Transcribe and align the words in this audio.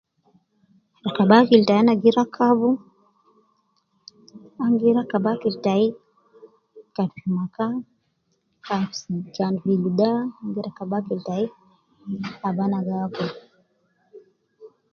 Rakab 1.03 1.31
akil 1.35 1.61
tayi, 1.67 1.81
ana 4.63 4.73
gi 4.79 4.89
rakab 4.97 5.25
akil 5.31 5.55
tayi, 5.65 5.85
kan 6.95 7.07
fi 7.15 7.25
maka, 7.37 7.67
kan 8.67 8.83
fi 9.61 9.73
luday, 9.83 10.17
ana 10.37 10.49
gi 10.53 10.59
rakab 10.67 10.91
akil 10.97 11.19
tayi 11.27 11.45
abu 12.47 12.61
ana 12.63 12.85
gi 12.85 12.93
akul. 13.03 13.29